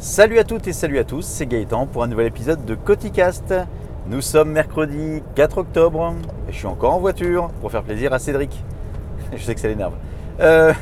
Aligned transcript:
Salut 0.00 0.38
à 0.38 0.44
toutes 0.44 0.66
et 0.66 0.72
salut 0.72 0.98
à 0.98 1.04
tous, 1.04 1.26
c'est 1.26 1.44
Gaëtan 1.44 1.84
pour 1.84 2.02
un 2.02 2.06
nouvel 2.06 2.26
épisode 2.26 2.64
de 2.64 2.74
Coticast. 2.74 3.52
Nous 4.06 4.22
sommes 4.22 4.50
mercredi 4.50 5.22
4 5.34 5.58
octobre 5.58 6.14
et 6.48 6.52
je 6.52 6.56
suis 6.56 6.66
encore 6.66 6.94
en 6.94 7.00
voiture 7.00 7.48
pour 7.60 7.70
faire 7.70 7.82
plaisir 7.82 8.10
à 8.14 8.18
Cédric. 8.18 8.64
Je 9.36 9.42
sais 9.42 9.54
que 9.54 9.60
ça 9.60 9.68
l'énerve. 9.68 9.92
Euh, 10.40 10.72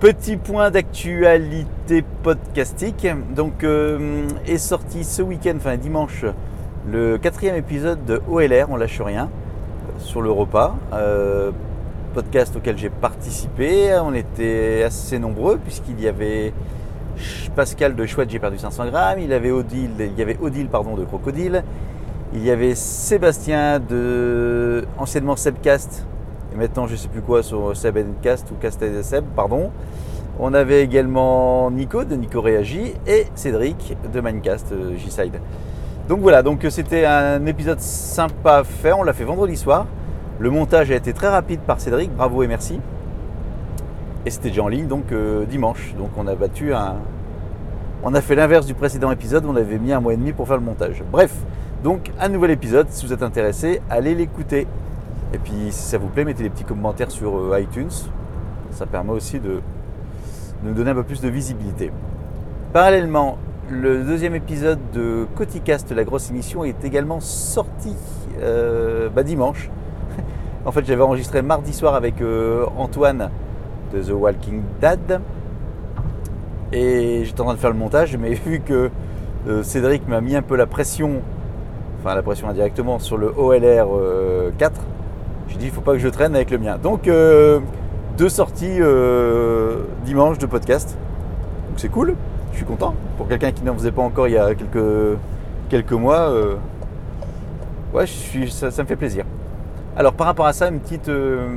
petit 0.00 0.38
point 0.38 0.70
d'actualité 0.70 2.02
podcastique. 2.22 3.06
Donc 3.36 3.62
euh, 3.64 4.26
est 4.46 4.56
sorti 4.56 5.04
ce 5.04 5.20
week-end, 5.20 5.56
enfin 5.58 5.76
dimanche, 5.76 6.24
le 6.90 7.18
quatrième 7.18 7.56
épisode 7.56 8.02
de 8.06 8.22
OLR, 8.30 8.70
on 8.70 8.76
lâche 8.76 9.02
rien, 9.02 9.28
sur 9.98 10.22
le 10.22 10.30
repas. 10.30 10.74
Euh, 10.94 11.50
podcast 12.14 12.56
auquel 12.56 12.78
j'ai 12.78 12.88
participé. 12.88 13.94
On 14.02 14.14
était 14.14 14.84
assez 14.86 15.18
nombreux 15.18 15.58
puisqu'il 15.58 16.00
y 16.00 16.08
avait 16.08 16.54
Pascal 17.56 17.94
de 17.94 18.06
Chouette, 18.06 18.30
j'ai 18.30 18.38
perdu 18.38 18.58
500 18.58 18.86
grammes. 18.86 19.18
Il, 19.20 19.32
avait 19.32 19.50
Odile, 19.50 19.90
il 19.98 20.18
y 20.18 20.22
avait 20.22 20.38
Odile 20.40 20.68
pardon, 20.68 20.94
de 20.94 21.04
Crocodile. 21.04 21.64
Il 22.34 22.44
y 22.44 22.50
avait 22.50 22.74
Sébastien 22.74 23.80
de 23.80 24.84
anciennement 24.98 25.36
Sebcast 25.36 26.06
et 26.52 26.56
maintenant 26.56 26.86
je 26.86 26.92
ne 26.92 26.96
sais 26.96 27.08
plus 27.08 27.22
quoi 27.22 27.42
sur 27.42 27.76
Sebencast 27.76 28.50
ou 28.50 28.54
Cast 28.60 28.84
Seb, 29.02 29.24
pardon. 29.36 29.70
On 30.40 30.54
avait 30.54 30.82
également 30.82 31.70
Nico 31.70 32.04
de 32.04 32.14
Nico 32.14 32.40
Réagi 32.40 32.94
et 33.06 33.26
Cédric 33.34 33.96
de 34.12 34.20
Minecast 34.20 34.72
euh, 34.72 34.96
G-Side. 34.96 35.40
Donc 36.08 36.20
voilà, 36.20 36.42
donc 36.42 36.64
c'était 36.70 37.04
un 37.04 37.44
épisode 37.46 37.80
sympa 37.80 38.58
à 38.58 38.64
faire. 38.64 38.98
On 38.98 39.02
l'a 39.02 39.12
fait 39.12 39.24
vendredi 39.24 39.56
soir. 39.56 39.86
Le 40.38 40.50
montage 40.50 40.90
a 40.92 40.94
été 40.94 41.12
très 41.12 41.28
rapide 41.28 41.60
par 41.60 41.80
Cédric, 41.80 42.14
bravo 42.14 42.42
et 42.44 42.46
merci. 42.46 42.80
Et 44.24 44.30
c'était 44.30 44.50
déjà 44.50 44.62
en 44.62 44.68
ligne 44.68 44.86
donc 44.86 45.10
euh, 45.10 45.44
dimanche. 45.44 45.94
Donc 45.98 46.10
on 46.16 46.26
a 46.28 46.34
battu 46.34 46.72
un. 46.72 46.96
On 48.04 48.14
a 48.14 48.20
fait 48.20 48.36
l'inverse 48.36 48.64
du 48.64 48.74
précédent 48.74 49.10
épisode, 49.10 49.44
on 49.44 49.56
avait 49.56 49.78
mis 49.78 49.92
un 49.92 50.00
mois 50.00 50.14
et 50.14 50.16
demi 50.16 50.32
pour 50.32 50.46
faire 50.46 50.56
le 50.56 50.62
montage. 50.62 51.02
Bref, 51.10 51.34
donc 51.82 52.12
un 52.20 52.28
nouvel 52.28 52.52
épisode, 52.52 52.86
si 52.90 53.04
vous 53.04 53.12
êtes 53.12 53.24
intéressé, 53.24 53.82
allez 53.90 54.14
l'écouter. 54.14 54.68
Et 55.34 55.38
puis 55.38 55.52
si 55.70 55.82
ça 55.82 55.98
vous 55.98 56.06
plaît, 56.06 56.24
mettez 56.24 56.44
des 56.44 56.50
petits 56.50 56.64
commentaires 56.64 57.10
sur 57.10 57.36
euh, 57.36 57.60
iTunes. 57.60 57.90
Ça 58.70 58.86
permet 58.86 59.10
aussi 59.10 59.40
de, 59.40 59.60
nous 60.62 60.74
donner 60.74 60.92
un 60.92 60.94
peu 60.94 61.02
plus 61.02 61.20
de 61.20 61.28
visibilité. 61.28 61.90
Parallèlement, 62.72 63.36
le 63.68 64.04
deuxième 64.04 64.36
épisode 64.36 64.78
de 64.94 65.26
Coticast, 65.34 65.90
la 65.90 66.04
grosse 66.04 66.30
émission, 66.30 66.64
est 66.64 66.84
également 66.84 67.18
sorti 67.18 67.96
euh, 68.40 69.08
bah, 69.08 69.24
dimanche. 69.24 69.70
En 70.64 70.72
fait, 70.72 70.84
j'avais 70.84 71.02
enregistré 71.02 71.40
mardi 71.40 71.72
soir 71.72 71.94
avec 71.94 72.20
euh, 72.20 72.66
Antoine 72.76 73.30
de 73.92 74.02
The 74.02 74.10
Walking 74.10 74.62
Dead. 74.80 75.20
Et 76.72 77.22
j'étais 77.24 77.40
en 77.40 77.44
train 77.44 77.54
de 77.54 77.58
faire 77.58 77.70
le 77.70 77.76
montage, 77.76 78.16
mais 78.16 78.34
vu 78.46 78.60
que 78.60 78.90
euh, 79.46 79.62
Cédric 79.62 80.06
m'a 80.08 80.20
mis 80.20 80.36
un 80.36 80.42
peu 80.42 80.56
la 80.56 80.66
pression, 80.66 81.22
enfin 82.00 82.14
la 82.14 82.22
pression 82.22 82.48
indirectement 82.48 82.98
sur 82.98 83.16
le 83.16 83.32
OLR 83.36 83.88
4, 84.58 84.80
j'ai 85.48 85.56
dit 85.56 85.66
il 85.66 85.72
faut 85.72 85.80
pas 85.80 85.92
que 85.92 85.98
je 85.98 86.08
traîne 86.08 86.34
avec 86.34 86.50
le 86.50 86.58
mien. 86.58 86.78
Donc 86.82 87.08
euh, 87.08 87.60
deux 88.16 88.28
sorties 88.28 88.80
dimanche 90.04 90.38
de 90.38 90.46
podcast. 90.46 90.96
Donc 91.68 91.78
c'est 91.78 91.88
cool, 91.88 92.14
je 92.52 92.56
suis 92.58 92.66
content. 92.66 92.94
Pour 93.16 93.28
quelqu'un 93.28 93.52
qui 93.52 93.64
n'en 93.64 93.74
faisait 93.74 93.92
pas 93.92 94.02
encore 94.02 94.28
il 94.28 94.34
y 94.34 94.38
a 94.38 94.54
quelques, 94.54 95.18
quelques 95.68 95.92
mois, 95.92 96.32
ouais, 97.94 98.06
ça 98.06 98.82
me 98.82 98.88
fait 98.88 98.96
plaisir. 98.96 99.24
Alors 99.98 100.12
par 100.12 100.28
rapport 100.28 100.46
à 100.46 100.52
ça, 100.52 100.70
petite, 100.70 101.08
euh, 101.08 101.48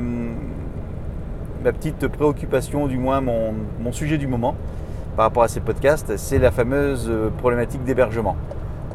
ma 1.62 1.72
petite 1.72 2.08
préoccupation, 2.08 2.88
du 2.88 2.98
moins 2.98 3.20
mon, 3.20 3.92
sujet 3.92 4.18
du 4.18 4.26
moment 4.26 4.56
par 5.16 5.26
rapport 5.26 5.42
à 5.42 5.48
ces 5.48 5.60
podcasts, 5.60 6.16
c'est 6.16 6.38
la 6.38 6.50
fameuse 6.50 7.06
euh, 7.08 7.30
problématique 7.38 7.84
d'hébergement. 7.84 8.36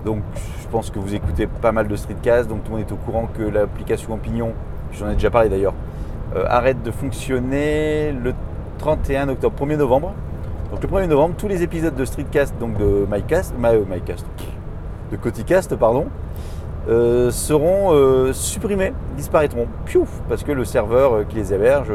Donc 0.06 0.22
je 0.62 0.68
pense 0.68 0.90
que 0.90 1.00
vous 1.00 1.14
écoutez 1.14 1.48
pas 1.48 1.72
mal 1.72 1.88
de 1.88 1.96
streetcasts, 1.96 2.48
donc 2.50 2.64
tout 2.64 2.72
le 2.72 2.78
monde 2.78 2.88
est 2.88 2.94
au 2.94 2.98
courant 2.98 3.28
que 3.38 3.44
l'application 3.44 4.14
Opinion, 4.14 4.54
j'en 4.94 5.10
ai 5.10 5.14
déjà 5.14 5.30
parlé 5.30 5.50
d'ailleurs, 5.50 5.74
euh, 6.36 6.44
arrête 6.48 6.82
de 6.84 6.92
fonctionner 6.92 8.12
le 8.12 8.34
31 8.78 9.30
octobre, 9.30 9.56
1er 9.66 9.78
novembre. 9.78 10.14
Donc 10.72 10.82
le 10.84 10.90
1er 10.90 11.08
novembre, 11.08 11.36
tous 11.38 11.48
les 11.48 11.64
épisodes 11.64 11.96
de 11.96 12.06
Streetcast, 12.06 12.58
donc 12.60 12.78
de 12.78 13.08
MyCast, 13.10 13.54
MyCast, 13.58 14.26
de 15.12 15.18
Coticast, 15.18 15.76
pardon, 15.76 16.08
euh, 16.90 17.32
seront 17.32 17.94
euh, 17.94 18.32
supprimés, 18.32 18.94
disparaîtront. 19.18 19.68
Piouf, 19.86 20.10
parce 20.30 20.44
que 20.44 20.54
le 20.54 20.64
serveur 20.64 21.14
euh, 21.14 21.24
qui 21.28 21.36
les 21.36 21.54
héberge 21.54 21.92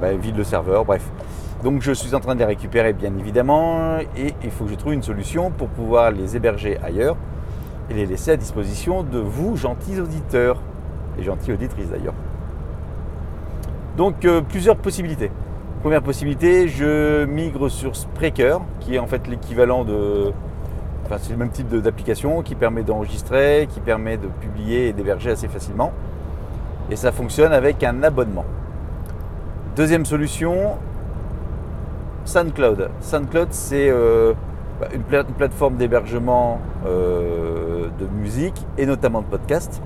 bah, 0.00 0.12
vide 0.14 0.36
le 0.36 0.44
serveur, 0.44 0.84
bref. 0.86 1.02
Donc 1.66 1.82
je 1.82 1.90
suis 1.90 2.14
en 2.14 2.20
train 2.20 2.36
de 2.36 2.38
les 2.38 2.44
récupérer 2.44 2.92
bien 2.92 3.10
évidemment 3.18 3.98
et 4.16 4.34
il 4.44 4.50
faut 4.52 4.66
que 4.66 4.70
je 4.70 4.76
trouve 4.76 4.92
une 4.92 5.02
solution 5.02 5.50
pour 5.50 5.66
pouvoir 5.66 6.12
les 6.12 6.36
héberger 6.36 6.78
ailleurs 6.78 7.16
et 7.90 7.94
les 7.94 8.06
laisser 8.06 8.30
à 8.30 8.36
disposition 8.36 9.02
de 9.02 9.18
vous, 9.18 9.56
gentils 9.56 10.00
auditeurs 10.00 10.62
et 11.18 11.24
gentilles 11.24 11.54
auditrices 11.54 11.88
d'ailleurs. 11.90 12.14
Donc 13.96 14.24
plusieurs 14.48 14.76
possibilités. 14.76 15.32
Première 15.80 16.02
possibilité, 16.02 16.68
je 16.68 17.24
migre 17.24 17.68
sur 17.68 17.96
Spreaker, 17.96 18.60
qui 18.78 18.94
est 18.94 19.00
en 19.00 19.08
fait 19.08 19.26
l'équivalent 19.26 19.82
de, 19.82 20.32
c'est 21.18 21.32
le 21.32 21.36
même 21.36 21.50
type 21.50 21.74
d'application 21.74 22.42
qui 22.42 22.54
permet 22.54 22.84
d'enregistrer, 22.84 23.66
qui 23.74 23.80
permet 23.80 24.18
de 24.18 24.28
publier 24.40 24.90
et 24.90 24.92
d'héberger 24.92 25.32
assez 25.32 25.48
facilement. 25.48 25.92
Et 26.92 26.94
ça 26.94 27.10
fonctionne 27.10 27.52
avec 27.52 27.82
un 27.82 28.04
abonnement. 28.04 28.44
Deuxième 29.74 30.06
solution, 30.06 30.76
SoundCloud. 32.26 32.90
SoundCloud, 33.00 33.48
c'est 33.52 33.88
euh, 33.88 34.34
bah, 34.80 34.88
une, 34.92 35.02
plateforme 35.02 35.76
d'hébergement 35.76 36.60
euh, 36.84 37.86
de 38.00 38.06
musique 38.20 38.66
et 38.76 38.84
notamment 38.84 39.22
de 39.22 39.26
podcast 39.26 39.80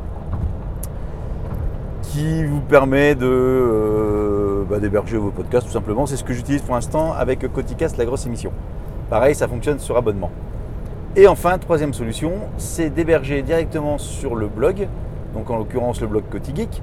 qui 2.03 2.43
vous 2.45 2.62
permet 2.62 3.15
de 3.15 3.27
euh, 3.27 4.65
bah, 4.69 4.78
d'héberger 4.78 5.19
vos 5.19 5.31
podcasts 5.31 5.67
tout 5.67 5.73
simplement. 5.73 6.06
C'est 6.06 6.17
ce 6.17 6.25
que 6.25 6.33
j'utilise 6.33 6.62
pour 6.62 6.75
l'instant 6.75 7.12
avec 7.12 7.47
Coticast, 7.53 7.99
la 7.99 8.06
grosse 8.06 8.27
émission. 8.27 8.53
Pareil, 9.11 9.34
ça 9.34 9.47
fonctionne 9.47 9.78
sur 9.78 9.97
abonnement. 9.99 10.31
Et 11.17 11.28
enfin, 11.28 11.59
troisième 11.59 11.93
solution, 11.93 12.33
c'est 12.57 12.89
d'héberger 12.89 13.43
directement 13.43 13.99
sur 13.99 14.34
le 14.34 14.47
blog, 14.47 14.89
donc 15.34 15.51
en 15.51 15.59
l'occurrence 15.59 16.01
le 16.01 16.07
blog 16.07 16.25
Cotigeek. 16.31 16.83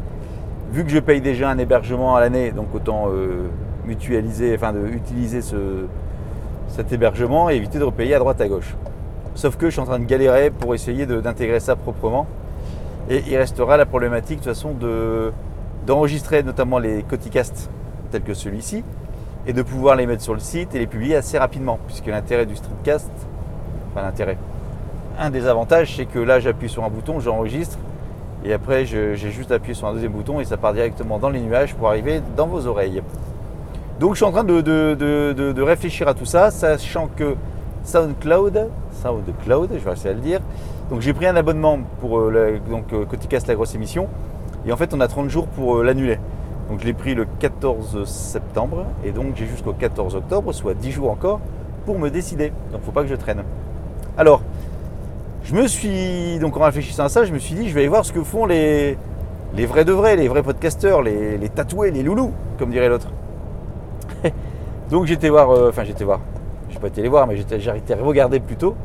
Vu 0.72 0.84
que 0.84 0.90
je 0.90 1.00
paye 1.00 1.22
déjà 1.22 1.50
un 1.50 1.58
hébergement 1.58 2.16
à 2.16 2.20
l'année, 2.20 2.52
donc 2.52 2.76
autant 2.76 3.08
mutualiser, 3.88 4.54
enfin 4.56 4.74
de 4.74 4.86
utiliser 4.88 5.42
cet 5.42 6.92
hébergement 6.92 7.50
et 7.50 7.56
éviter 7.56 7.80
de 7.80 7.84
repayer 7.84 8.14
à 8.14 8.20
droite 8.20 8.40
à 8.42 8.48
gauche. 8.48 8.76
Sauf 9.34 9.56
que 9.56 9.68
je 9.68 9.72
suis 9.72 9.82
en 9.82 9.86
train 9.86 10.00
de 10.00 10.06
galérer 10.06 10.52
pour 10.52 10.76
essayer 10.76 11.06
d'intégrer 11.06 11.60
ça 11.60 11.76
proprement. 11.76 12.28
Et 13.10 13.24
il 13.28 13.38
restera 13.38 13.78
la 13.78 13.86
problématique 13.86 14.40
de 14.40 14.44
toute 14.44 14.54
façon 14.54 14.76
d'enregistrer 15.86 16.44
notamment 16.44 16.78
les 16.78 17.04
Coticasts 17.04 17.70
tels 18.12 18.24
que 18.24 18.34
celui-ci 18.34 18.84
et 19.46 19.54
de 19.54 19.62
pouvoir 19.62 19.96
les 19.96 20.06
mettre 20.06 20.22
sur 20.22 20.34
le 20.34 20.42
site 20.42 20.76
et 20.76 20.80
les 20.80 20.88
publier 20.88 21.16
assez 21.16 21.38
rapidement, 21.38 21.80
puisque 21.88 22.08
l'intérêt 22.08 22.46
du 22.46 22.56
streetcast, 22.58 23.10
l'intérêt. 23.96 24.38
Un 25.18 25.30
des 25.30 25.48
avantages, 25.48 25.96
c'est 25.96 26.06
que 26.06 26.20
là, 26.20 26.40
j'appuie 26.42 26.70
sur 26.70 26.84
un 26.84 26.90
bouton, 26.90 27.20
j'enregistre, 27.20 27.78
et 28.44 28.54
après, 28.54 28.86
j'ai 28.86 29.16
juste 29.16 29.52
appuyé 29.52 29.74
sur 29.74 29.88
un 29.88 29.94
deuxième 29.94 30.12
bouton 30.12 30.40
et 30.40 30.46
ça 30.46 30.58
part 30.58 30.74
directement 30.74 31.18
dans 31.18 31.30
les 31.30 31.40
nuages 31.40 31.74
pour 31.76 31.88
arriver 31.88 32.22
dans 32.36 32.48
vos 32.48 32.68
oreilles. 32.68 33.02
Donc, 34.00 34.14
je 34.14 34.18
suis 34.18 34.26
en 34.26 34.32
train 34.32 34.44
de, 34.44 35.62
réfléchir 35.62 36.08
à 36.08 36.14
tout 36.14 36.26
ça, 36.26 36.52
sachant 36.52 37.08
que 37.16 37.36
SoundCloud, 37.84 38.70
SoundCloud, 39.02 39.70
je 39.74 39.84
vais 39.84 39.92
essayer 39.92 40.12
de 40.12 40.20
le 40.20 40.24
dire. 40.24 40.40
Donc, 40.90 41.02
j'ai 41.02 41.14
pris 41.14 41.26
un 41.26 41.36
abonnement 41.36 41.80
pour 42.00 42.20
euh, 42.20 42.60
donc, 42.70 42.94
euh, 42.94 43.06
Coticast, 43.06 43.48
la 43.48 43.56
grosse 43.56 43.76
émission, 43.76 44.08
et 44.66 44.72
en 44.72 44.78
fait, 44.78 44.94
on 44.94 45.02
a 45.02 45.08
30 45.08 45.30
jours 45.30 45.48
pour 45.48 45.78
euh, 45.78 45.84
l'annuler. 45.84 46.20
Donc, 46.70 46.80
je 46.80 46.86
l'ai 46.86 46.94
pris 46.94 47.16
le 47.16 47.26
14 47.40 48.06
septembre, 48.06 48.86
et 49.04 49.12
donc 49.12 49.36
j'ai 49.36 49.48
jusqu'au 49.48 49.74
14 49.74 50.16
octobre, 50.16 50.54
soit 50.54 50.74
10 50.74 50.92
jours 50.92 51.10
encore, 51.10 51.40
pour 51.86 51.98
me 51.98 52.10
décider. 52.10 52.52
Donc, 52.72 52.84
faut 52.84 52.92
pas 52.92 53.02
que 53.02 53.10
je 53.10 53.16
traîne. 53.16 53.44
Alors, 54.18 54.42
je 55.44 55.56
me 55.56 55.66
suis, 55.68 56.38
donc 56.40 56.58
en 56.58 56.64
réfléchissant 56.64 57.06
à 57.06 57.10
ça, 57.10 57.24
je 57.24 57.34
me 57.34 57.40
suis 57.40 57.56
dit, 57.56 57.70
je 57.70 57.74
vais 57.74 57.80
aller 57.80 57.90
voir 57.90 58.06
ce 58.06 58.12
que 58.12 58.22
font 58.22 58.46
les, 58.46 58.98
les 59.56 59.66
vrais 59.66 59.86
de 59.86 59.94
vrais, 59.94 60.16
les 60.16 60.28
vrais 60.28 60.44
podcasteurs, 60.44 61.02
les, 61.02 61.50
tatoués, 61.50 61.92
les 61.92 62.04
loulous, 62.04 62.32
comme 62.60 62.70
dirait 62.70 62.90
l'autre. 62.90 63.08
Donc 64.90 65.06
j'étais 65.06 65.30
voir, 65.30 65.50
euh, 65.50 65.70
enfin 65.70 65.84
j'étais 65.84 66.04
voir, 66.04 66.22
je 66.70 66.76
n'ai 66.76 66.80
pas 66.80 66.88
été 66.88 67.02
les 67.02 67.10
voir, 67.10 67.28
mais 67.28 67.36
à 67.38 68.04
regarder 68.04 68.40
plutôt. 68.40 68.76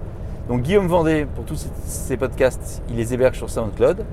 Donc 0.48 0.62
Guillaume 0.62 0.88
Vendée, 0.88 1.26
pour 1.32 1.44
tous 1.44 1.68
ses 1.84 2.16
podcasts, 2.16 2.82
il 2.90 2.96
les 2.96 3.14
héberge 3.14 3.36
sur 3.36 3.48
SoundCloud. 3.48 4.04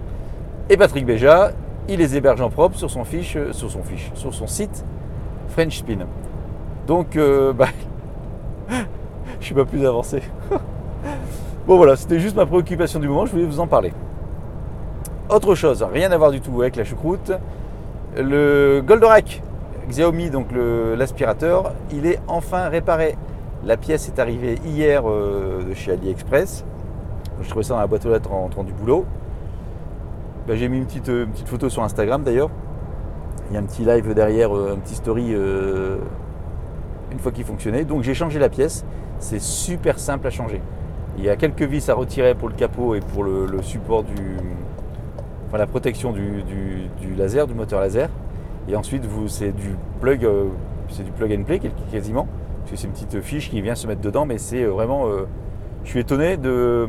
Et 0.69 0.77
Patrick 0.77 1.05
Béja, 1.05 1.51
il 1.87 1.97
les 1.97 2.15
héberge 2.15 2.41
en 2.41 2.51
propre 2.51 2.77
sur 2.77 2.91
son 2.91 3.03
fiche, 3.03 3.35
euh, 3.35 3.51
sur 3.53 3.71
son 3.71 3.81
fiche, 3.81 4.11
sur 4.13 4.33
son 4.33 4.45
site 4.45 4.85
French 5.49 5.79
Spin. 5.79 6.05
Donc, 6.85 7.15
euh, 7.15 7.53
bah, 7.57 7.69
je 9.39 9.45
suis 9.45 9.55
pas 9.55 9.65
plus 9.65 9.85
avancé. 9.85 10.21
Bon 11.67 11.77
voilà, 11.77 11.95
c'était 11.95 12.19
juste 12.19 12.35
ma 12.35 12.47
préoccupation 12.47 12.99
du 12.99 13.07
moment, 13.07 13.27
je 13.27 13.31
voulais 13.31 13.45
vous 13.45 13.59
en 13.59 13.67
parler. 13.67 13.93
Autre 15.29 15.53
chose, 15.53 15.83
rien 15.83 16.11
à 16.11 16.17
voir 16.17 16.31
du 16.31 16.41
tout 16.41 16.59
avec 16.61 16.75
la 16.75 16.83
choucroute. 16.83 17.31
Le 18.17 18.81
Goldorak 18.83 19.43
Xiaomi, 19.89 20.29
donc 20.29 20.47
l'aspirateur, 20.97 21.73
il 21.91 22.05
est 22.05 22.19
enfin 22.27 22.69
réparé. 22.69 23.17
La 23.65 23.75
pièce 23.75 24.07
est 24.07 24.19
arrivée 24.19 24.59
hier 24.63 25.03
euh, 25.09 25.63
de 25.67 25.73
chez 25.73 25.91
AliExpress. 25.91 26.63
Je 27.41 27.49
trouvais 27.49 27.63
ça 27.63 27.73
dans 27.73 27.79
la 27.79 27.87
boîte 27.87 28.05
aux 28.05 28.11
lettres 28.11 28.31
en 28.31 28.41
rentrant 28.41 28.63
du 28.63 28.71
boulot. 28.71 29.05
Ben, 30.47 30.55
j'ai 30.55 30.69
mis 30.69 30.77
une 30.77 30.85
petite, 30.85 31.09
euh, 31.09 31.25
une 31.25 31.31
petite 31.31 31.49
photo 31.49 31.69
sur 31.69 31.83
Instagram 31.83 32.23
d'ailleurs. 32.23 32.51
Il 33.49 33.55
y 33.55 33.57
a 33.57 33.59
un 33.59 33.63
petit 33.63 33.83
live 33.83 34.13
derrière, 34.13 34.55
euh, 34.55 34.75
un 34.75 34.79
petit 34.79 34.95
story 34.95 35.33
une 37.11 37.17
fois 37.17 37.31
qu'il 37.31 37.43
fonctionnait. 37.43 37.83
Donc 37.83 38.03
j'ai 38.03 38.13
changé 38.13 38.39
la 38.39 38.49
pièce. 38.49 38.85
C'est 39.17 39.41
super 39.41 39.99
simple 39.99 40.27
à 40.27 40.29
changer. 40.29 40.61
Il 41.17 41.25
y 41.25 41.29
a 41.29 41.35
quelques 41.35 41.63
vis 41.63 41.89
à 41.89 41.95
retirer 41.95 42.35
pour 42.35 42.47
le 42.47 42.55
capot 42.55 42.93
et 42.95 42.99
pour 42.99 43.23
le, 43.23 43.47
support 43.63 44.03
du. 44.03 44.37
Enfin 45.47 45.57
la 45.57 45.67
protection 45.67 46.13
du 46.13 46.43
laser, 47.17 47.47
du 47.47 47.55
moteur 47.55 47.81
laser. 47.81 48.09
Et 48.69 48.75
ensuite 48.75 49.03
c'est 49.27 49.51
du 49.51 49.75
plug, 49.99 50.23
euh, 50.25 50.45
c'est 50.89 51.03
du 51.03 51.11
plug 51.11 51.33
and 51.33 51.43
play 51.43 51.59
quasiment. 51.91 52.27
Parce 52.59 52.71
que 52.71 52.77
c'est 52.77 52.87
une 52.87 52.93
petite 52.93 53.21
fiche 53.21 53.49
qui 53.49 53.61
vient 53.61 53.75
se 53.75 53.87
mettre 53.87 54.01
dedans, 54.01 54.25
mais 54.25 54.37
c'est 54.37 54.63
euh, 54.63 54.69
vraiment. 54.69 55.07
euh, 55.07 55.25
je 55.83 55.89
suis 55.89 55.99
étonné 55.99 56.37
de. 56.37 56.87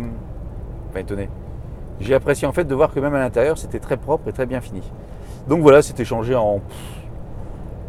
Enfin 0.91 1.00
étonné. 1.00 1.31
J'ai 2.00 2.15
apprécié 2.15 2.47
en 2.47 2.53
fait 2.53 2.65
de 2.65 2.75
voir 2.75 2.93
que 2.93 3.00
même 3.00 3.15
à 3.15 3.19
l'intérieur 3.19 3.56
c'était 3.56 3.79
très 3.79 3.97
propre 3.97 4.29
et 4.29 4.32
très 4.32 4.47
bien 4.47 4.61
fini. 4.61 4.82
Donc 5.49 5.62
voilà, 5.62 5.81
c'était 5.81 6.05
changé 6.05 6.35
en. 6.35 6.61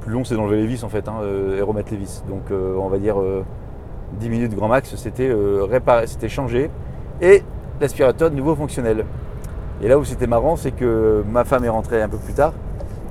plus 0.01 0.11
long 0.13 0.23
c'est 0.23 0.35
d'enlever 0.35 0.57
les 0.57 0.67
vis 0.67 0.83
en 0.83 0.89
fait 0.89 1.07
hein, 1.09 1.15
et 1.57 1.61
remettre 1.61 1.91
les 1.91 1.97
vis. 1.97 2.23
Donc 2.29 2.43
on 2.51 2.87
va 2.87 2.97
dire 2.97 3.19
euh, 3.19 3.43
10 4.19 4.29
minutes 4.29 4.55
grand 4.55 4.69
max, 4.69 4.95
c'était 4.95 5.35
c'était 6.05 6.29
changé. 6.29 6.69
Et 7.21 7.43
l'aspirateur 7.81 8.31
de 8.31 8.35
nouveau 8.35 8.55
fonctionnel. 8.55 9.05
Et 9.81 9.87
là 9.87 9.97
où 9.97 10.05
c'était 10.05 10.27
marrant, 10.27 10.55
c'est 10.55 10.71
que 10.71 11.23
ma 11.29 11.43
femme 11.43 11.65
est 11.65 11.69
rentrée 11.69 12.01
un 12.01 12.09
peu 12.09 12.17
plus 12.17 12.33
tard. 12.33 12.53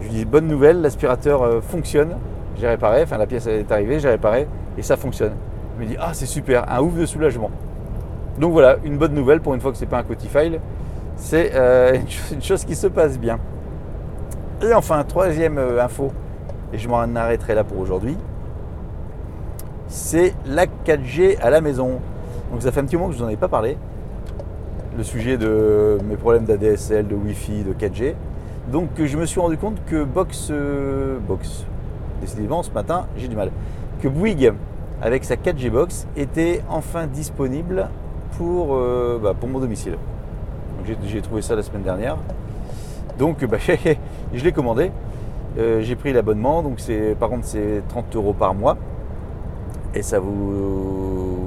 Je 0.01 0.07
lui 0.07 0.15
dis 0.15 0.25
bonne 0.25 0.47
nouvelle, 0.47 0.81
l'aspirateur 0.81 1.43
euh, 1.43 1.61
fonctionne. 1.61 2.17
J'ai 2.59 2.69
réparé, 2.69 3.03
enfin 3.03 3.19
la 3.19 3.27
pièce 3.27 3.47
est 3.47 3.71
arrivée, 3.71 4.01
j'ai 4.01 4.09
réparé 4.09 4.47
et 4.77 4.83
ça 4.83 4.97
fonctionne. 4.97 5.33
Je 5.77 5.85
me 5.85 5.89
dis 5.89 5.97
ah 5.99 6.11
c'est 6.13 6.27
super, 6.27 6.71
un 6.71 6.81
ouf 6.81 6.95
de 6.95 7.07
soulagement. 7.07 7.51
Donc 8.39 8.53
voilà, 8.53 8.77
une 8.85 8.97
bonne 8.97 9.15
nouvelle 9.15 9.41
pour 9.41 9.55
une 9.55 9.61
fois 9.61 9.73
que 9.73 9.79
c'est 9.79 9.87
pas 9.87 9.99
un 9.99 10.03
Cotifile, 10.03 10.61
c'est 11.17 11.53
euh, 11.55 11.95
une, 12.01 12.09
chose, 12.09 12.33
une 12.33 12.43
chose 12.43 12.65
qui 12.65 12.75
se 12.75 12.87
passe 12.87 13.19
bien. 13.19 13.39
Et 14.63 14.73
enfin, 14.75 15.03
troisième 15.05 15.59
euh, 15.59 15.83
info, 15.83 16.13
et 16.73 16.79
je 16.79 16.89
m'en 16.89 16.99
arrêterai 17.15 17.55
là 17.55 17.65
pour 17.65 17.79
aujourd'hui, 17.79 18.17
c'est 19.89 20.35
la 20.47 20.67
4G 20.67 21.39
à 21.41 21.51
la 21.51 21.61
maison. 21.61 21.99
Donc 22.53 22.63
ça 22.63 22.73
fait 22.73 22.81
un 22.81 22.85
petit 22.85 22.97
moment 22.97 23.09
que 23.09 23.15
je 23.15 23.19
vous 23.19 23.25
en 23.25 23.29
ai 23.29 23.37
pas 23.37 23.49
parlé, 23.49 23.77
le 24.97 25.03
sujet 25.03 25.37
de 25.37 25.99
mes 26.05 26.17
problèmes 26.17 26.45
d'ADSL, 26.45 27.07
de 27.07 27.15
Wi-Fi, 27.15 27.65
de 27.65 27.73
4G. 27.73 28.15
Donc 28.69 28.91
je 29.03 29.17
me 29.17 29.27
suis 29.27 29.41
rendu 29.41 29.57
compte 29.57 29.85
que 29.87 30.05
Box, 30.05 30.49
euh, 30.51 31.19
Box, 31.27 31.65
décidément 32.21 32.63
ce 32.63 32.71
matin 32.71 33.07
j'ai 33.17 33.27
du 33.27 33.35
mal, 33.35 33.51
que 34.01 34.09
Bouygues 34.09 34.53
avec 35.03 35.25
sa 35.25 35.35
4G 35.35 35.71
Box 35.71 36.07
était 36.17 36.63
enfin 36.69 37.07
disponible 37.07 37.89
pour, 38.37 38.77
euh, 38.77 39.19
bah, 39.21 39.35
mon 39.49 39.59
domicile. 39.59 39.97
J'ai 41.07 41.21
trouvé 41.21 41.43
ça 41.43 41.57
la 41.57 41.63
semaine 41.63 41.83
dernière. 41.83 42.17
Donc 43.19 43.45
bah, 43.45 43.59
je 44.35 44.45
l'ai 44.45 44.53
commandé. 44.53 44.93
Euh, 45.59 45.81
j'ai 45.83 45.97
pris 45.97 46.13
l'abonnement, 46.13 46.63
donc 46.63 46.79
c'est 46.79 47.17
par 47.19 47.29
contre 47.29 47.45
c'est 47.47 47.83
30 47.89 48.15
euros 48.17 48.33
par 48.35 48.55
mois. 48.55 48.77
Et 49.95 50.03
ça 50.03 50.21
vous. 50.21 51.39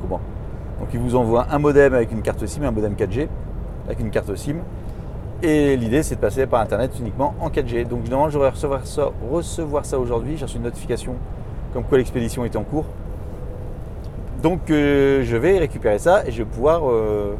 Comment? 0.00 0.20
Donc 0.80 0.88
il 0.94 1.00
vous 1.00 1.16
envoie 1.16 1.46
un 1.50 1.58
modem 1.58 1.92
avec 1.92 2.12
une 2.12 2.22
carte 2.22 2.46
SIM, 2.46 2.62
un 2.62 2.70
modem 2.70 2.94
4G 2.94 3.28
avec 3.86 4.00
une 4.00 4.10
carte 4.10 4.34
SIM. 4.36 4.56
Et 5.42 5.76
l'idée 5.76 6.02
c'est 6.02 6.14
de 6.14 6.20
passer 6.20 6.46
par 6.46 6.60
internet 6.60 6.92
uniquement 6.98 7.34
en 7.40 7.50
4G. 7.50 7.86
Donc 7.86 8.08
normalement 8.08 8.30
j'aurais 8.30 8.48
recevoir 8.48 8.86
ça, 8.86 9.10
recevoir 9.30 9.84
ça 9.84 9.98
aujourd'hui. 9.98 10.36
J'ai 10.36 10.46
reçu 10.46 10.56
une 10.56 10.62
notification 10.62 11.14
comme 11.72 11.84
quoi 11.84 11.98
l'expédition 11.98 12.44
était 12.44 12.56
en 12.56 12.64
cours. 12.64 12.86
Donc 14.42 14.70
euh, 14.70 15.22
je 15.24 15.36
vais 15.36 15.58
récupérer 15.58 15.98
ça 15.98 16.26
et 16.26 16.30
je 16.30 16.38
vais 16.38 16.48
pouvoir 16.48 16.90
euh, 16.90 17.34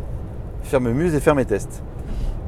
faire 0.62 0.81
mes 0.81 0.93
muses 0.93 1.14
et 1.14 1.20
faire 1.20 1.34
mes 1.34 1.46
tests. 1.46 1.82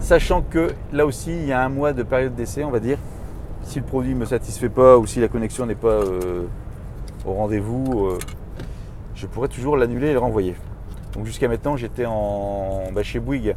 Sachant 0.00 0.43
que 0.43 0.75
là 0.93 1.06
aussi 1.06 1.31
il 1.31 1.47
y 1.47 1.53
a 1.53 1.65
un 1.65 1.71
mois 1.71 1.94
de 1.94 2.03
période 2.03 2.35
d'essai, 2.35 2.62
on 2.65 2.71
va 2.71 2.81
dire. 2.81 2.99
Si 3.62 3.79
le 3.79 3.87
produit 3.87 4.15
ne 4.15 4.21
me 4.21 4.25
satisfait 4.27 4.69
pas 4.69 4.99
ou 4.99 5.06
si 5.06 5.21
la 5.21 5.29
connexion 5.29 5.65
n'est 5.65 5.75
pas 5.75 5.89
euh, 5.89 6.44
au 7.27 7.33
rendez-vous, 7.33 8.09
je 9.15 9.27
pourrais 9.27 9.49
toujours 9.49 9.77
l'annuler 9.77 10.09
et 10.09 10.12
le 10.12 10.19
renvoyer. 10.19 10.55
Donc 11.15 11.25
jusqu'à 11.25 11.49
maintenant 11.49 11.77
j'étais 11.77 12.06
en 12.06 12.85
bah, 12.94 13.03
chez 13.03 13.19
Bouygues 13.19 13.56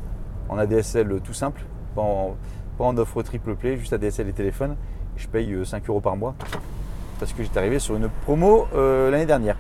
en 0.50 0.58
ADSL 0.58 1.20
tout 1.24 1.34
simple, 1.34 1.62
pas 1.96 2.02
en, 2.02 2.36
pas 2.78 2.86
en 2.86 2.98
offre 2.98 3.22
triple 3.24 3.56
play, 3.56 3.78
juste 3.78 3.94
ADSL 3.94 4.30
et 4.30 4.34
téléphone. 4.34 4.76
Je 5.18 5.28
paye 5.28 5.52
euh, 5.54 5.66
5 5.66 5.88
euros 5.90 6.02
par 6.02 6.16
mois 6.16 6.36
parce 7.20 7.34
que 7.34 7.44
j'étais 7.44 7.60
arrivé 7.60 7.78
sur 7.80 7.96
une 7.96 8.10
promo 8.24 8.68
euh, 8.74 9.12
l'année 9.12 9.26
dernière. 9.26 9.56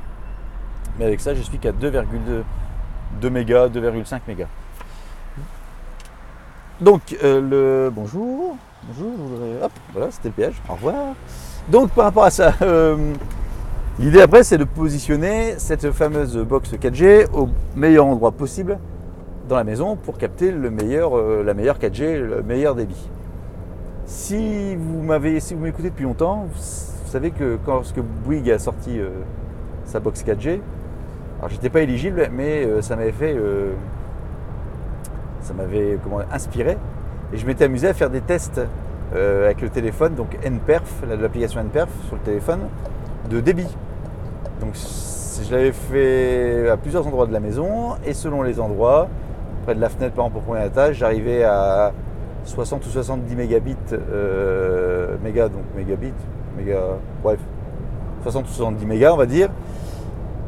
Mais 0.97 1.05
avec 1.05 1.19
ça, 1.21 1.35
je 1.35 1.41
suis 1.41 1.57
qu'à 1.59 1.71
2,2 1.71 2.43
2 3.19 3.29
mégas, 3.29 3.67
2,5 3.67 4.19
mégas. 4.27 4.47
Donc, 6.79 7.15
euh, 7.23 7.41
le 7.41 7.89
bonjour, 7.93 8.55
bonjour, 8.87 9.11
je 9.17 9.23
voudrais- 9.23 9.63
hop, 9.65 9.71
voilà, 9.93 10.11
c'était 10.11 10.29
le 10.29 10.33
péage, 10.33 10.61
au 10.67 10.73
revoir. 10.73 10.95
Donc, 11.69 11.91
par 11.91 12.05
rapport 12.05 12.23
à 12.23 12.31
ça, 12.31 12.53
euh, 12.63 13.13
l'idée 13.99 14.21
après, 14.21 14.43
c'est 14.43 14.57
de 14.57 14.63
positionner 14.63 15.55
cette 15.59 15.91
fameuse 15.91 16.35
box 16.37 16.73
4G 16.73 17.27
au 17.33 17.49
meilleur 17.75 18.07
endroit 18.07 18.31
possible 18.31 18.79
dans 19.51 19.57
la 19.57 19.65
maison 19.65 19.97
pour 19.97 20.17
capter 20.17 20.49
le 20.49 20.69
meilleur, 20.69 21.17
euh, 21.17 21.43
la 21.43 21.53
meilleure 21.53 21.77
4G, 21.77 22.17
le 22.21 22.41
meilleur 22.41 22.73
débit. 22.73 23.09
Si 24.05 24.77
vous 24.77 25.01
m'avez, 25.01 25.41
si 25.41 25.55
vous 25.55 25.59
m'écoutez 25.59 25.89
depuis 25.89 26.05
longtemps, 26.05 26.45
vous, 26.49 27.11
savez 27.11 27.31
que 27.31 27.57
quand 27.65 27.73
lorsque 27.73 27.99
Bouygues 27.99 28.49
a 28.49 28.59
sorti 28.59 28.97
euh, 28.97 29.09
sa 29.83 29.99
box 29.99 30.23
4G, 30.23 30.61
alors 31.39 31.49
j'étais 31.49 31.69
pas 31.69 31.81
éligible, 31.81 32.29
mais 32.31 32.63
euh, 32.63 32.81
ça 32.81 32.95
m'avait 32.95 33.11
fait, 33.11 33.35
ça 35.41 35.53
m'avait 35.53 35.97
comment 36.01 36.21
inspiré, 36.31 36.77
et 37.33 37.37
je 37.37 37.45
m'étais 37.45 37.65
amusé 37.65 37.89
à 37.89 37.93
faire 37.93 38.09
des 38.09 38.21
tests 38.21 38.61
avec 39.13 39.59
le 39.59 39.67
téléphone, 39.67 40.15
donc 40.15 40.37
NPerf, 40.45 41.03
la- 41.09 41.17
l'application 41.17 41.59
NPerf 41.59 41.89
sur 42.07 42.15
le 42.15 42.21
téléphone, 42.21 42.61
de 43.29 43.41
débit. 43.41 43.67
Donc 44.61 44.75
je 44.75 45.53
l'avais 45.53 45.73
fait 45.73 46.69
à 46.69 46.77
plusieurs 46.77 47.05
endroits 47.05 47.27
de 47.27 47.33
la 47.33 47.41
maison, 47.41 47.95
et 48.05 48.13
selon 48.13 48.43
les 48.43 48.61
endroits, 48.61 49.09
près 49.63 49.75
de 49.75 49.81
la 49.81 49.89
fenêtre 49.89 50.15
par 50.15 50.25
exemple 50.25 50.43
au 50.43 50.51
premier 50.51 50.65
étage, 50.65 50.97
j'arrivais 50.97 51.43
à 51.43 51.91
60 52.45 52.85
ou 52.85 52.89
70 52.89 53.35
mégabits, 53.35 53.75
euh, 53.93 55.15
donc 55.17 55.63
mégabits, 55.75 56.13
méga, 56.57 56.79
bref, 57.23 57.39
60 58.23 58.45
ou 58.45 58.51
70 58.51 58.85
mégas 58.85 59.13
on 59.13 59.17
va 59.17 59.25
dire, 59.25 59.49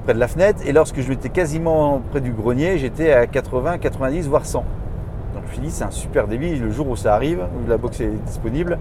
près 0.04 0.14
de 0.14 0.20
la 0.20 0.28
fenêtre. 0.28 0.60
Et 0.66 0.72
lorsque 0.72 1.00
je 1.02 1.10
m'étais 1.10 1.30
quasiment 1.30 2.02
près 2.12 2.22
du 2.22 2.32
grenier, 2.32 2.78
j'étais 2.78 3.12
à 3.12 3.28
80, 3.28 3.78
90, 3.78 4.28
voire 4.28 4.46
100. 4.46 4.60
Donc 4.60 5.44
je 5.46 5.48
me 5.48 5.54
suis 5.54 5.62
dit, 5.62 5.72
c'est 5.72 5.84
un 5.84 5.92
super 5.92 6.28
débit. 6.28 6.56
Le 6.56 6.72
jour 6.72 6.90
où 6.90 6.96
ça 6.96 7.14
arrive, 7.16 7.40
où 7.40 7.70
la 7.70 7.78
box 7.78 8.02
est 8.02 8.10
disponible, 8.26 8.78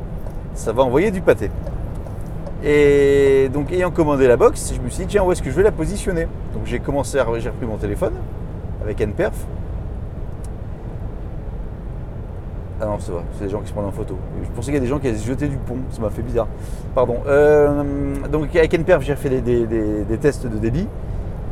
ça 0.55 0.73
va 0.73 0.83
envoyer 0.83 1.11
du 1.11 1.21
pâté. 1.21 1.51
Et 2.65 3.51
donc, 3.53 3.73
ayant 3.73 3.91
commandé 3.91 4.29
la 4.29 4.37
box, 4.37 4.73
je 4.77 4.81
me 4.81 4.89
suis 4.89 5.05
dit, 5.05 5.11
tiens, 5.11 5.25
où 5.25 5.33
est-ce 5.33 5.43
que 5.43 5.51
je 5.51 5.57
vais 5.57 5.65
la 5.65 5.73
positionner? 5.73 6.29
Donc 6.55 6.65
j'ai 6.65 6.79
commencé 6.79 7.19
à. 7.19 7.27
J'ai 7.39 7.49
repris 7.49 7.67
mon 7.67 7.77
téléphone 7.77 8.13
avec 8.83 9.01
NPerf. 9.01 9.35
Ah 12.83 12.87
non, 12.87 12.97
c'est 12.99 13.13
vrai, 13.13 13.23
c'est 13.39 13.45
des 13.45 13.51
gens 13.51 13.61
qui 13.61 13.69
se 13.69 13.73
prennent 13.73 13.85
en 13.85 13.93
photo. 13.93 14.17
Je 14.43 14.49
pensais 14.51 14.73
qu'il 14.73 14.75
y 14.75 14.79
a 14.79 14.81
des 14.81 14.89
gens 14.89 14.99
qui 14.99 15.07
allaient 15.07 15.17
se 15.17 15.25
jeter 15.25 15.47
du 15.47 15.57
pont, 15.57 15.77
ça 15.93 16.03
m'a 16.03 16.11
fait 16.11 16.23
bizarre. 16.23 16.49
Pardon. 16.97 17.19
Euh, 17.29 17.85
donc 18.29 18.57
avec 18.57 18.75
NPerf, 18.75 19.03
j'ai 19.03 19.15
fait 19.15 19.41
des, 19.41 20.19
tests 20.21 20.49
de 20.49 20.59
débit. 20.59 20.89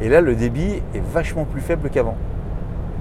Et 0.00 0.08
là, 0.08 0.22
le 0.22 0.34
débit 0.34 0.82
est 0.92 1.02
vachement 1.12 1.44
plus 1.44 1.60
faible 1.60 1.88
qu'avant. 1.88 2.16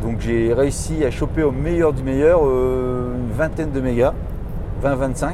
Donc 0.03 0.19
j'ai 0.19 0.53
réussi 0.53 1.03
à 1.03 1.09
choper 1.09 1.41
au 1.41 1.49
meilleur 1.49 1.91
du 1.91 2.03
meilleur 2.03 2.41
euh, 2.43 3.15
une 3.15 3.35
vingtaine 3.35 3.71
de 3.71 3.81
mégas, 3.81 4.13
20-25, 4.83 5.33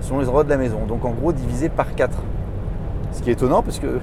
selon 0.00 0.20
les 0.20 0.28
endroits 0.28 0.44
de 0.44 0.50
la 0.50 0.58
maison. 0.58 0.86
Donc 0.86 1.04
en 1.04 1.10
gros 1.10 1.32
divisé 1.32 1.68
par 1.68 1.92
4. 1.96 2.16
Ce 3.10 3.20
qui 3.20 3.30
est 3.30 3.32
étonnant 3.32 3.62
parce 3.62 3.80
que 3.80 3.98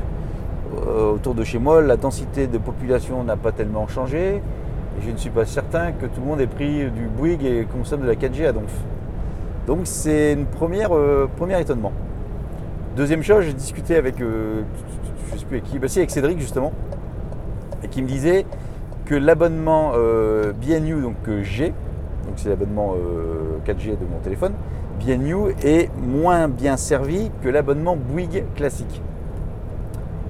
euh, 0.76 1.14
autour 1.14 1.36
de 1.36 1.46
chez 1.46 1.58
moi, 1.58 1.82
la 1.82 1.96
densité 1.96 2.48
de 2.48 2.58
population 2.58 3.24
n'a 3.24 3.38
pas 3.38 3.54
tellement 3.54 3.88
changé. 3.88 4.42
Je 5.02 5.12
ne 5.12 5.18
suis 5.18 5.30
pas 5.30 5.46
certain 5.46 5.92
que 5.92 6.06
tout 6.06 6.22
le 6.22 6.28
monde 6.28 6.42
ait 6.42 6.48
pris 6.48 6.90
du 6.92 7.08
Bouygues 7.08 7.46
et 7.46 7.66
consomme 7.66 8.02
de 8.02 8.08
la 8.08 8.16
4G 8.16 8.46
à 8.48 8.52
Donf. 8.54 8.74
Donc 9.68 9.80
c'est 9.84 10.34
une 10.34 10.46
première, 10.46 10.96
euh, 10.96 11.30
premier 11.36 11.60
étonnement. 11.60 11.92
Deuxième 12.96 13.24
chose, 13.24 13.46
j'ai 13.46 13.54
discuté 13.54 13.96
avec, 13.96 14.22
euh, 14.22 14.62
je 15.34 15.38
sais 15.40 15.46
plus 15.46 15.58
avec 15.58 15.70
qui, 15.70 15.80
bah 15.80 15.88
si 15.88 16.00
avec 16.00 16.12
Cédric 16.12 16.40
justement, 16.40 16.72
et 17.84 17.88
qui 17.88 18.02
me 18.02 18.08
disait 18.08 18.46
que 19.06 19.16
l'abonnement 19.16 19.92
euh, 19.96 20.54
BNU 20.54 21.02
donc, 21.02 21.16
que 21.24 21.42
j'ai, 21.42 21.70
donc 21.70 22.36
c'est 22.36 22.50
l'abonnement 22.50 22.94
euh, 22.96 23.58
4G 23.66 23.92
de 23.92 24.06
mon 24.12 24.20
téléphone, 24.24 24.54
BNU 25.04 25.54
est 25.64 25.90
moins 25.98 26.48
bien 26.48 26.78
servi 26.78 27.32
que 27.42 27.50
l'abonnement 27.50 27.98
Bouygues 27.98 28.44
classique. 28.56 29.02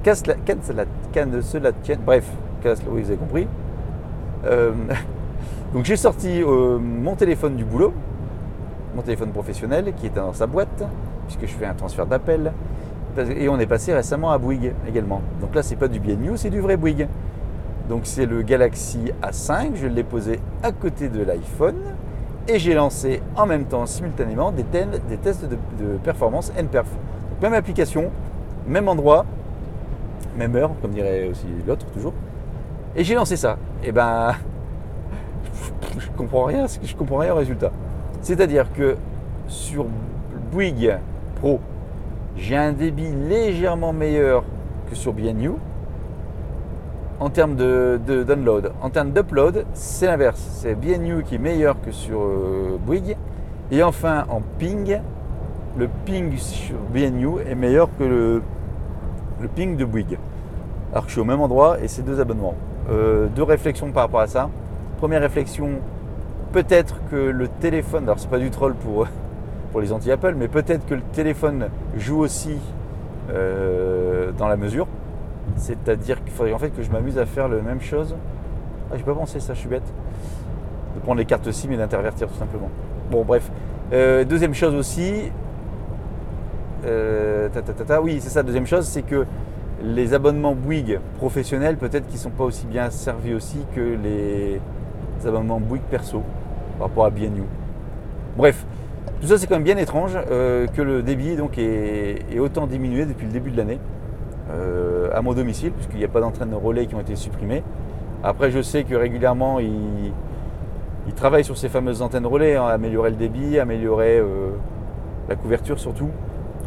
Qu'à 0.03 0.15
cela, 0.15 0.35
qu'à 0.45 0.55
cela- 0.61 0.85
qu'à 1.11 1.25
ne 1.25 1.41
cela 1.41 1.71
tienne, 1.73 1.99
bref, 2.05 2.25
cela- 2.63 2.75
oui 2.89 3.01
vous 3.01 3.09
avez 3.09 3.17
compris. 3.17 3.47
Euh, 4.45 4.71
donc 5.73 5.85
j'ai 5.85 5.95
sorti 5.95 6.41
euh, 6.41 6.77
mon 6.77 7.15
téléphone 7.15 7.55
du 7.55 7.63
boulot, 7.63 7.93
mon 8.95 9.01
téléphone 9.01 9.31
professionnel 9.31 9.93
qui 9.97 10.07
est 10.07 10.15
dans 10.15 10.33
sa 10.33 10.47
boîte, 10.47 10.83
puisque 11.27 11.45
je 11.45 11.57
fais 11.57 11.65
un 11.65 11.73
transfert 11.73 12.05
d'appel. 12.05 12.51
Et 13.37 13.47
on 13.47 13.59
est 13.59 13.67
passé 13.67 13.93
récemment 13.93 14.31
à 14.31 14.39
Bouygues 14.39 14.73
également. 14.87 15.21
Donc 15.39 15.53
là, 15.53 15.61
c'est 15.61 15.75
pas 15.75 15.87
du 15.87 15.99
BNU, 15.99 16.31
c'est 16.35 16.49
du 16.49 16.61
vrai 16.61 16.77
Bouygues. 16.77 17.07
Donc 17.87 18.01
c'est 18.03 18.25
le 18.25 18.41
Galaxy 18.41 19.11
A5, 19.21 19.75
je 19.75 19.87
l'ai 19.87 20.03
posé 20.03 20.39
à 20.63 20.71
côté 20.71 21.09
de 21.09 21.21
l'iPhone 21.21 21.75
et 22.47 22.59
j'ai 22.59 22.73
lancé 22.73 23.21
en 23.35 23.45
même 23.45 23.65
temps, 23.65 23.85
simultanément, 23.85 24.51
des, 24.51 24.63
tests 24.63 25.45
de, 25.45 25.97
performance 26.03 26.51
NPerf. 26.57 26.87
Donc, 26.89 27.41
même 27.41 27.53
application, 27.53 28.11
même 28.67 28.87
endroit, 28.87 29.25
même 30.37 30.55
heure, 30.55 30.71
comme 30.81 30.91
dirait 30.91 31.27
aussi 31.27 31.45
l'autre 31.67 31.85
toujours. 31.87 32.13
Et 32.95 33.03
j'ai 33.03 33.15
lancé 33.15 33.37
ça. 33.37 33.57
Et 33.83 33.91
ben, 33.91 34.35
je 35.97 36.07
comprends 36.15 36.45
rien, 36.45 36.65
je 36.83 36.95
comprends 36.95 37.17
rien 37.17 37.33
au 37.33 37.37
résultat. 37.37 37.71
C'est-à-dire 38.21 38.71
que 38.71 38.95
sur 39.47 39.85
Bouygues 40.51 40.97
Pro, 41.35 41.59
j'ai 42.37 42.55
un 42.55 42.71
débit 42.71 43.11
légèrement 43.11 43.93
meilleur 43.93 44.43
que 44.89 44.95
sur 44.95 45.13
BNU 45.13 45.51
en 47.19 47.29
termes 47.29 47.55
de, 47.55 47.99
download. 48.27 48.71
En 48.81 48.89
termes 48.89 49.11
d'upload, 49.11 49.65
c'est 49.73 50.07
l'inverse. 50.07 50.39
C'est 50.61 50.75
BNU 50.75 51.23
qui 51.23 51.35
est 51.35 51.39
meilleur 51.39 51.79
que 51.81 51.91
sur 51.91 52.21
euh, 52.21 52.77
Bouygues. 52.85 53.15
Et 53.71 53.81
enfin, 53.81 54.25
en 54.29 54.41
ping, 54.59 54.99
le 55.77 55.89
ping 56.05 56.35
sur 56.37 56.75
BNU 56.93 57.39
est 57.47 57.55
meilleur 57.55 57.89
que 57.97 58.03
le, 58.03 58.41
ping 59.55 59.77
de 59.77 59.85
Bouygues. 59.85 60.17
Alors 60.91 61.03
que 61.03 61.09
je 61.09 61.13
suis 61.13 61.21
au 61.21 61.25
même 61.25 61.41
endroit 61.41 61.79
et 61.81 61.87
c'est 61.87 62.03
deux 62.03 62.19
abonnements. 62.19 62.55
Euh, 62.89 63.27
deux 63.27 63.43
réflexions 63.43 63.91
par 63.91 64.03
rapport 64.03 64.19
à 64.19 64.27
ça. 64.27 64.49
Première 64.97 65.21
réflexion, 65.21 65.79
peut-être 66.51 66.99
que 67.09 67.15
le 67.15 67.47
téléphone, 67.47 68.03
alors 68.03 68.19
c'est 68.19 68.29
pas 68.29 68.39
du 68.39 68.49
troll 68.49 68.75
pour, 68.75 69.07
pour 69.71 69.81
les 69.81 69.91
anti-Apple, 69.91 70.35
mais 70.37 70.47
peut-être 70.47 70.85
que 70.85 70.95
le 70.95 71.01
téléphone 71.13 71.69
joue 71.97 72.19
aussi 72.19 72.57
euh, 73.31 74.31
dans 74.37 74.47
la 74.47 74.57
mesure. 74.57 74.87
C'est-à-dire 75.57 76.23
qu'il 76.23 76.31
faudrait 76.33 76.53
en 76.53 76.59
fait 76.59 76.69
que 76.69 76.81
je 76.81 76.91
m'amuse 76.91 77.17
à 77.17 77.25
faire 77.25 77.47
la 77.47 77.61
même 77.61 77.81
chose. 77.81 78.15
Ah, 78.91 78.95
j'ai 78.97 79.03
pas 79.03 79.13
pensé 79.13 79.39
ça, 79.39 79.53
je 79.53 79.59
suis 79.59 79.69
bête. 79.69 79.93
De 80.95 80.99
prendre 81.01 81.17
les 81.17 81.25
cartes 81.25 81.49
SIM 81.51 81.71
et 81.71 81.77
d'intervertir 81.77 82.27
tout 82.27 82.37
simplement. 82.37 82.69
Bon, 83.11 83.23
bref. 83.23 83.49
Euh, 83.91 84.23
deuxième 84.23 84.53
chose 84.53 84.75
aussi. 84.75 85.31
Euh, 86.85 87.49
oui, 88.01 88.19
c'est 88.21 88.29
ça. 88.29 88.43
Deuxième 88.43 88.67
chose, 88.67 88.85
c'est 88.85 89.01
que 89.01 89.25
les 89.83 90.13
abonnements 90.13 90.55
Bouygues 90.55 90.99
professionnels, 91.17 91.77
peut-être 91.77 92.07
qu'ils 92.07 92.15
ne 92.15 92.21
sont 92.21 92.29
pas 92.29 92.45
aussi 92.45 92.65
bien 92.65 92.89
servis 92.89 93.33
aussi 93.33 93.57
que 93.75 93.81
les 93.81 94.59
abonnements 95.27 95.59
Bouygues 95.59 95.83
perso 95.83 96.23
par 96.77 96.87
rapport 96.87 97.05
à 97.05 97.09
BNU. 97.09 97.43
Bref, 98.37 98.65
tout 99.21 99.27
ça 99.27 99.37
c'est 99.37 99.45
quand 99.47 99.55
même 99.55 99.63
bien 99.63 99.77
étrange 99.77 100.17
euh, 100.31 100.67
que 100.67 100.81
le 100.81 101.03
débit 101.03 101.35
donc 101.35 101.57
est, 101.57 102.39
autant 102.39 102.65
diminué 102.65 103.05
depuis 103.05 103.25
le 103.25 103.31
début 103.31 103.51
de 103.51 103.57
l'année 103.57 103.79
euh, 104.51 105.09
à 105.13 105.21
mon 105.21 105.33
domicile, 105.33 105.71
puisqu'il 105.71 105.97
n'y 105.97 106.05
a 106.05 106.09
pas 106.09 106.21
d'entraîne 106.21 106.53
relais 106.53 106.87
qui 106.87 106.95
ont 106.95 107.01
été 107.01 107.15
supprimés. 107.15 107.63
Après, 108.23 108.51
je 108.51 108.61
sais 108.61 108.85
que 108.85 108.95
régulièrement, 108.95 109.59
ils, 109.59 110.13
travaillent 111.15 111.43
sur 111.43 111.57
ces 111.57 111.69
fameuses 111.69 112.01
antennes 112.01 112.25
relais, 112.25 112.55
hein, 112.55 112.65
améliorer 112.65 113.11
le 113.11 113.17
débit, 113.17 113.59
améliorer 113.59 114.17
euh, 114.17 114.51
la 115.29 115.35
couverture 115.35 115.77
surtout. 115.79 116.09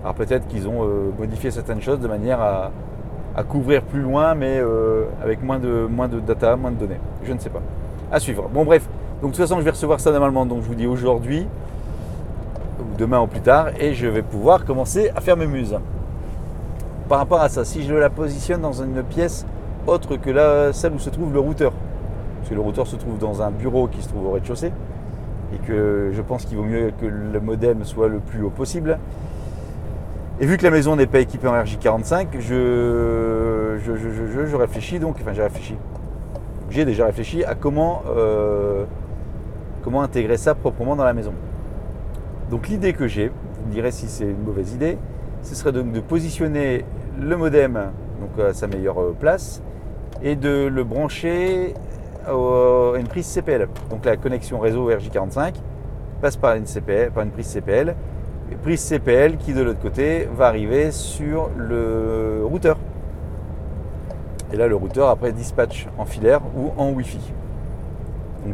Alors 0.02 0.14
peut-être 0.14 0.46
qu'ils 0.46 0.68
ont 0.68 0.86
modifié 1.18 1.50
certaines 1.50 1.82
choses 1.82 1.98
de 1.98 2.06
manière 2.06 2.40
à, 2.40 2.70
à 3.36 3.44
couvrir 3.44 3.82
plus 3.82 4.00
loin, 4.00 4.34
mais 4.34 4.60
avec 5.22 5.42
moins 5.42 5.58
de, 5.58 5.86
moins 5.86 6.08
de 6.08 6.18
data, 6.20 6.56
moins 6.56 6.70
de 6.70 6.76
données. 6.76 7.00
Je 7.22 7.32
ne 7.32 7.38
sais 7.38 7.50
pas. 7.50 7.60
À 8.10 8.18
suivre. 8.18 8.48
Bon, 8.52 8.64
bref. 8.64 8.88
Donc 9.20 9.30
de 9.32 9.36
toute 9.36 9.46
façon, 9.46 9.58
je 9.58 9.64
vais 9.64 9.70
recevoir 9.70 10.00
ça 10.00 10.10
normalement. 10.10 10.46
Donc 10.46 10.62
je 10.62 10.68
vous 10.68 10.74
dis 10.74 10.86
aujourd'hui, 10.86 11.46
ou 12.80 12.98
demain 12.98 13.20
ou 13.20 13.26
plus 13.26 13.40
tard, 13.40 13.68
et 13.78 13.94
je 13.94 14.06
vais 14.06 14.22
pouvoir 14.22 14.64
commencer 14.64 15.10
à 15.14 15.20
faire 15.20 15.36
mes 15.36 15.46
muses. 15.46 15.76
Par 17.08 17.18
rapport 17.18 17.40
à 17.40 17.48
ça, 17.48 17.64
si 17.64 17.84
je 17.84 17.94
la 17.94 18.10
positionne 18.10 18.60
dans 18.60 18.72
une 18.72 19.02
pièce 19.02 19.46
autre 19.86 20.16
que 20.16 20.30
la, 20.30 20.72
celle 20.72 20.92
où 20.92 20.98
se 20.98 21.10
trouve 21.10 21.32
le 21.32 21.40
routeur, 21.40 21.72
parce 22.38 22.50
que 22.50 22.54
le 22.54 22.60
routeur 22.60 22.86
se 22.86 22.96
trouve 22.96 23.18
dans 23.18 23.42
un 23.42 23.50
bureau 23.50 23.86
qui 23.86 24.02
se 24.02 24.08
trouve 24.08 24.26
au 24.26 24.32
rez-de-chaussée, 24.32 24.72
et 25.54 25.58
que 25.66 26.10
je 26.12 26.22
pense 26.22 26.44
qu'il 26.44 26.56
vaut 26.56 26.64
mieux 26.64 26.92
que 27.00 27.06
le 27.06 27.40
modem 27.40 27.84
soit 27.84 28.08
le 28.08 28.18
plus 28.18 28.42
haut 28.42 28.50
possible. 28.50 28.98
Et 30.38 30.44
vu 30.44 30.58
que 30.58 30.64
la 30.64 30.70
maison 30.70 30.96
n'est 30.96 31.06
pas 31.06 31.20
équipée 31.20 31.48
en 31.48 31.54
RJ45, 31.54 32.26
je, 32.40 33.78
je, 33.82 34.56
réfléchis 34.56 34.98
donc, 34.98 35.16
enfin 35.18 35.32
j'ai 35.32 35.42
réfléchi, 35.42 35.76
j'ai 36.68 36.84
déjà 36.84 37.06
réfléchi 37.06 37.42
à 37.42 37.54
comment 37.54 38.02
euh, 38.14 38.84
comment 39.82 40.02
intégrer 40.02 40.36
ça 40.36 40.54
proprement 40.54 40.94
dans 40.94 41.04
la 41.04 41.14
maison. 41.14 41.32
Donc 42.50 42.68
l'idée 42.68 42.92
que 42.92 43.06
j'ai, 43.06 43.28
vous 43.28 43.68
me 43.68 43.72
direz 43.72 43.90
si 43.90 44.08
c'est 44.08 44.24
une 44.24 44.42
mauvaise 44.42 44.74
idée, 44.74 44.98
ce 45.40 45.54
serait 45.54 45.72
donc 45.72 45.92
de 45.92 46.00
positionner 46.00 46.84
le 47.18 47.34
modem 47.38 47.92
donc 48.20 48.46
à 48.46 48.52
sa 48.52 48.66
meilleure 48.66 49.00
euh, 49.00 49.16
place 49.18 49.62
et 50.22 50.36
de 50.36 50.66
le 50.66 50.84
brancher 50.84 51.72
à 52.26 52.98
une 52.98 53.08
prise 53.08 53.26
CPL. 53.26 53.68
Donc 53.88 54.04
la 54.04 54.18
connexion 54.18 54.58
réseau 54.58 54.90
RJ45 54.90 55.54
passe 56.20 56.36
par 56.36 56.54
par 57.14 57.24
une 57.24 57.30
prise 57.30 57.54
CPL. 57.54 57.94
Prise 58.54 58.88
CPL 58.88 59.36
qui 59.36 59.52
de 59.52 59.62
l'autre 59.62 59.80
côté 59.80 60.28
va 60.36 60.46
arriver 60.46 60.90
sur 60.92 61.50
le 61.56 62.42
routeur. 62.44 62.78
Et 64.52 64.56
là 64.56 64.68
le 64.68 64.76
routeur 64.76 65.08
après 65.08 65.32
dispatch 65.32 65.88
en 65.98 66.04
filaire 66.04 66.40
ou 66.56 66.72
en 66.76 66.90
Wi-Fi 66.90 67.32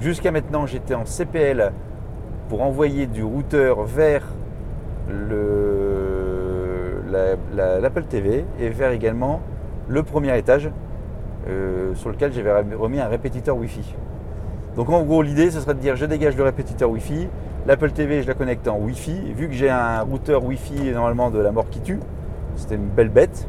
jusqu'à 0.00 0.30
maintenant, 0.30 0.66
j'étais 0.66 0.94
en 0.94 1.04
CPL 1.04 1.72
pour 2.48 2.62
envoyer 2.62 3.06
du 3.06 3.22
routeur 3.22 3.82
vers 3.82 4.24
l'Apple 7.54 8.04
TV 8.04 8.44
et 8.60 8.68
vers 8.70 8.92
également 8.92 9.40
le 9.88 10.02
premier 10.02 10.36
étage 10.38 10.70
euh, 11.48 11.94
sur 11.94 12.10
lequel 12.10 12.32
j'avais 12.32 12.52
remis 12.74 13.00
un 13.00 13.08
répétiteur 13.08 13.56
Wi-Fi. 13.56 13.94
Donc 14.76 14.88
en 14.88 15.02
gros, 15.02 15.22
l'idée, 15.22 15.50
ce 15.50 15.60
serait 15.60 15.74
de 15.74 15.80
dire 15.80 15.96
je 15.96 16.06
dégage 16.06 16.36
le 16.36 16.44
répétiteur 16.44 16.88
Wi-Fi, 16.90 17.28
l'Apple 17.66 17.92
TV, 17.92 18.22
je 18.22 18.28
la 18.28 18.34
connecte 18.34 18.66
en 18.68 18.78
Wi-Fi. 18.78 19.32
vu 19.34 19.48
que 19.48 19.54
j'ai 19.54 19.70
un 19.70 20.02
routeur 20.02 20.44
Wi-Fi 20.44 20.90
normalement 20.92 21.30
de 21.30 21.38
la 21.38 21.52
mort 21.52 21.68
qui 21.70 21.80
tue, 21.80 22.00
c'était 22.56 22.74
une 22.74 22.88
belle 22.88 23.08
bête, 23.08 23.46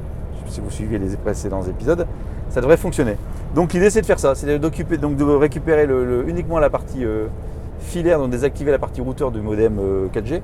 si 0.48 0.62
vous 0.62 0.70
suivez 0.70 1.00
les 1.00 1.16
précédents 1.18 1.64
épisodes, 1.64 2.06
ça 2.50 2.62
devrait 2.62 2.78
fonctionner. 2.78 3.18
Donc 3.56 3.74
l'idée 3.74 3.90
c'est 3.90 4.02
de 4.02 4.06
faire 4.06 4.20
ça, 4.20 4.36
c'est 4.36 4.60
d'occuper, 4.60 4.98
donc 4.98 5.16
de 5.16 5.24
récupérer 5.24 5.88
uniquement 6.28 6.60
la 6.60 6.70
partie 6.70 7.04
euh, 7.04 7.28
filaire, 7.80 8.20
donc 8.20 8.30
désactiver 8.30 8.72
la 8.72 8.80
partie 8.80 9.02
routeur 9.02 9.32
du 9.32 9.42
modem 9.42 9.80
4G 10.14 10.34
euh, 10.34 10.40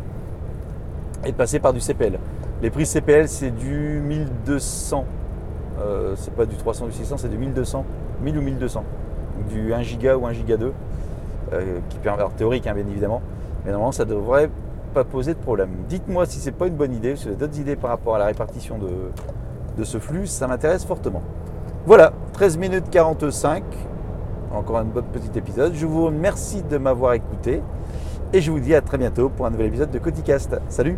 et 1.25 1.31
de 1.31 1.37
passer 1.37 1.59
par 1.59 1.73
du 1.73 1.79
CPL. 1.79 2.17
Les 2.61 2.69
prix 2.71 2.85
CPL 2.85 3.27
c'est 3.27 3.51
du 3.51 4.01
1200, 4.03 5.05
euh, 5.79 6.13
c'est 6.17 6.33
pas 6.33 6.45
du 6.45 6.55
300 6.55 6.87
du 6.87 6.91
600, 6.91 7.17
c'est 7.17 7.29
du 7.29 7.37
1200, 7.37 7.85
1000 8.23 8.37
ou 8.37 8.41
1200, 8.41 8.83
du 9.49 9.73
1 9.73 9.81
giga 9.83 10.17
ou 10.17 10.25
1 10.25 10.33
giga 10.33 10.57
2, 10.57 10.73
qui 11.89 11.97
permet, 11.97 12.19
alors 12.19 12.33
théorique 12.33 12.67
hein, 12.67 12.73
bien 12.75 12.85
évidemment, 12.87 13.21
mais 13.63 13.71
normalement 13.71 13.91
ça 13.91 14.05
devrait 14.05 14.49
pas 14.93 15.03
poser 15.03 15.33
de 15.33 15.39
problème. 15.39 15.69
Dites-moi 15.87 16.25
si 16.25 16.39
c'est 16.39 16.51
pas 16.51 16.67
une 16.67 16.75
bonne 16.75 16.93
idée, 16.93 17.15
si 17.15 17.23
vous 17.23 17.29
avez 17.29 17.37
d'autres 17.37 17.59
idées 17.59 17.75
par 17.75 17.91
rapport 17.91 18.15
à 18.15 18.19
la 18.19 18.25
répartition 18.25 18.77
de 18.77 19.83
ce 19.83 19.97
flux, 19.97 20.27
ça 20.27 20.47
m'intéresse 20.47 20.85
fortement. 20.85 21.21
Voilà, 21.85 22.11
13 22.33 22.57
minutes 22.57 22.89
45. 22.89 23.63
Encore 24.53 24.77
un 24.77 24.83
bon 24.83 25.03
petit 25.03 25.37
épisode. 25.37 25.73
Je 25.75 25.85
vous 25.85 26.05
remercie 26.05 26.63
de 26.63 26.77
m'avoir 26.77 27.13
écouté 27.13 27.61
et 28.33 28.41
je 28.41 28.51
vous 28.51 28.59
dis 28.59 28.75
à 28.75 28.81
très 28.81 28.97
bientôt 28.97 29.29
pour 29.29 29.45
un 29.45 29.51
nouvel 29.51 29.67
épisode 29.67 29.91
de 29.91 29.99
Coticast. 29.99 30.59
Salut 30.69 30.97